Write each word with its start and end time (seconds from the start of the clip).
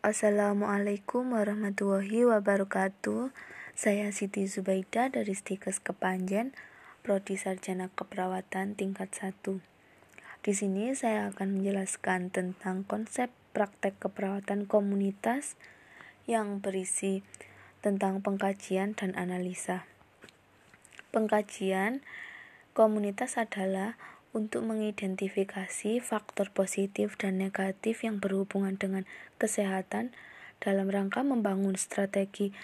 Assalamualaikum 0.00 1.36
warahmatullahi 1.36 2.24
wabarakatuh. 2.24 3.36
Saya 3.76 4.08
Siti 4.16 4.48
Zubaida 4.48 5.12
dari 5.12 5.36
Stikes 5.36 5.76
Kepanjen, 5.76 6.56
Prodi 7.04 7.36
Sarjana 7.36 7.92
Keperawatan 7.92 8.80
tingkat 8.80 9.12
1. 9.12 9.60
Di 10.40 10.52
sini 10.56 10.96
saya 10.96 11.28
akan 11.28 11.60
menjelaskan 11.60 12.32
tentang 12.32 12.88
konsep 12.88 13.28
praktek 13.52 14.00
keperawatan 14.00 14.64
komunitas 14.64 15.60
yang 16.24 16.64
berisi 16.64 17.20
tentang 17.84 18.24
pengkajian 18.24 18.96
dan 18.96 19.12
analisa. 19.20 19.84
Pengkajian 21.12 22.00
komunitas 22.72 23.36
adalah 23.36 24.00
untuk 24.30 24.62
mengidentifikasi 24.62 25.98
faktor 25.98 26.54
positif 26.54 27.18
dan 27.18 27.42
negatif 27.42 28.06
yang 28.06 28.22
berhubungan 28.22 28.78
dengan 28.78 29.04
kesehatan 29.42 30.14
dalam 30.62 30.86
rangka 30.86 31.26
membangun 31.26 31.74
strategi 31.74 32.54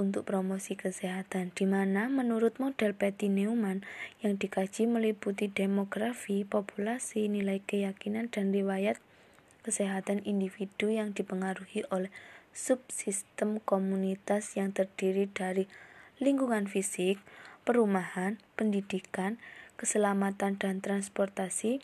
untuk 0.00 0.24
promosi 0.24 0.80
kesehatan, 0.80 1.52
di 1.52 1.68
mana 1.68 2.08
menurut 2.08 2.56
model 2.56 2.96
Patty 2.96 3.28
Newman 3.28 3.84
yang 4.24 4.40
dikaji 4.40 4.88
meliputi 4.88 5.52
demografi, 5.52 6.48
populasi, 6.48 7.28
nilai 7.28 7.60
keyakinan, 7.60 8.32
dan 8.32 8.48
riwayat 8.48 8.96
kesehatan 9.60 10.24
individu 10.24 10.88
yang 10.88 11.12
dipengaruhi 11.12 11.84
oleh 11.92 12.08
subsistem 12.56 13.60
komunitas 13.60 14.56
yang 14.56 14.72
terdiri 14.72 15.28
dari 15.28 15.68
lingkungan 16.16 16.64
fisik, 16.64 17.20
perumahan, 17.68 18.40
pendidikan, 18.56 19.36
keselamatan 19.80 20.60
dan 20.60 20.84
transportasi, 20.84 21.80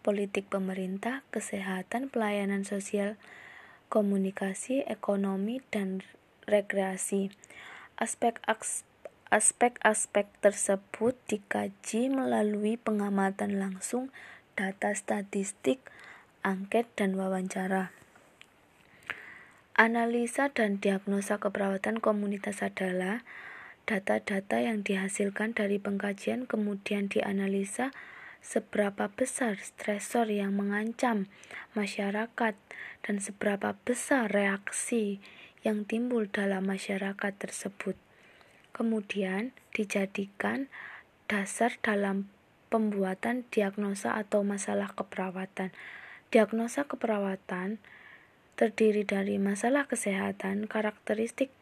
politik 0.00 0.48
pemerintah, 0.48 1.20
kesehatan, 1.28 2.08
pelayanan 2.08 2.64
sosial, 2.64 3.20
komunikasi, 3.92 4.80
ekonomi, 4.88 5.60
dan 5.68 6.00
rekreasi. 6.48 7.28
Aspek-aspek 9.28 10.26
tersebut 10.40 11.12
dikaji 11.28 12.08
melalui 12.08 12.80
pengamatan 12.80 13.60
langsung, 13.60 14.08
data 14.56 14.96
statistik, 14.96 15.84
angket, 16.40 16.88
dan 16.96 17.12
wawancara. 17.20 17.92
Analisa 19.76 20.54
dan 20.54 20.78
diagnosa 20.78 21.42
keperawatan 21.42 21.98
komunitas 22.00 22.62
adalah 22.62 23.26
Data-data 23.84 24.64
yang 24.64 24.80
dihasilkan 24.80 25.52
dari 25.52 25.76
pengkajian 25.76 26.48
kemudian 26.48 27.12
dianalisa 27.12 27.92
seberapa 28.40 29.12
besar 29.12 29.60
stresor 29.60 30.32
yang 30.32 30.56
mengancam 30.56 31.28
masyarakat 31.76 32.56
dan 33.04 33.16
seberapa 33.20 33.76
besar 33.84 34.32
reaksi 34.32 35.20
yang 35.64 35.84
timbul 35.88 36.28
dalam 36.28 36.64
masyarakat 36.64 37.32
tersebut. 37.36 37.96
Kemudian 38.72 39.52
dijadikan 39.76 40.72
dasar 41.28 41.76
dalam 41.80 42.28
pembuatan 42.72 43.48
diagnosa 43.48 44.16
atau 44.16 44.44
masalah 44.44 44.92
keperawatan. 44.92 45.72
Diagnosa 46.32 46.88
keperawatan 46.88 47.80
terdiri 48.60 49.04
dari 49.04 49.40
masalah 49.40 49.88
kesehatan, 49.88 50.68
karakteristik 50.68 51.52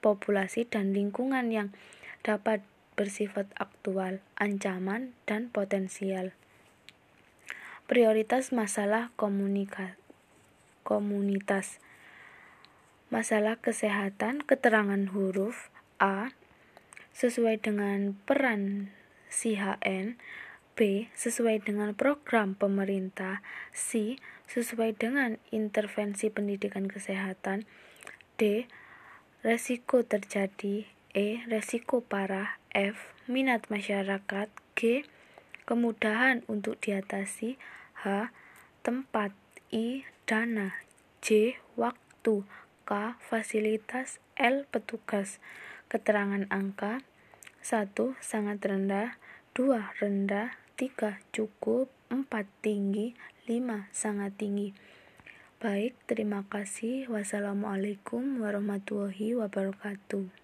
populasi 0.00 0.66
dan 0.66 0.92
lingkungan 0.96 1.52
yang 1.52 1.68
dapat 2.24 2.64
bersifat 3.00 3.48
aktual, 3.56 4.20
ancaman, 4.36 5.16
dan 5.24 5.48
potensial. 5.48 6.36
Prioritas 7.88 8.52
masalah 8.52 9.08
komunitas 9.16 9.96
Masalah 13.10 13.58
kesehatan 13.58 14.46
keterangan 14.46 15.10
huruf 15.10 15.74
A 15.98 16.30
sesuai 17.10 17.58
dengan 17.58 18.14
peran 18.22 18.94
CHN 19.26 20.14
B. 20.78 21.10
Sesuai 21.18 21.66
dengan 21.66 21.90
program 21.98 22.54
pemerintah 22.54 23.42
C. 23.74 24.14
Sesuai 24.46 24.94
dengan 24.94 25.42
intervensi 25.50 26.30
pendidikan 26.30 26.86
kesehatan 26.86 27.66
D 28.38 28.70
resiko 29.40 30.04
terjadi, 30.04 30.84
E. 31.16 31.42
Resiko 31.48 32.04
parah, 32.04 32.60
F. 32.76 33.16
Minat 33.24 33.72
masyarakat, 33.72 34.52
G. 34.76 35.08
Kemudahan 35.64 36.44
untuk 36.46 36.76
diatasi, 36.78 37.56
H. 38.04 38.30
Tempat, 38.84 39.32
I. 39.72 40.04
Dana, 40.28 40.78
J. 41.24 41.56
Waktu, 41.74 42.46
K. 42.84 42.90
Fasilitas, 43.18 44.22
L. 44.36 44.68
Petugas. 44.68 45.42
Keterangan 45.90 46.46
angka 46.54 47.02
1. 47.64 47.92
Sangat 48.22 48.62
rendah 48.62 49.18
2. 49.58 49.98
Rendah 49.98 50.54
3. 50.78 51.18
Cukup 51.34 51.90
4. 52.08 52.46
Tinggi 52.62 53.18
5. 53.50 53.90
Sangat 53.90 54.38
tinggi 54.38 54.70
Baik, 55.60 55.92
terima 56.08 56.40
kasih. 56.48 57.12
Wassalamualaikum 57.12 58.40
warahmatullahi 58.40 59.36
wabarakatuh. 59.36 60.40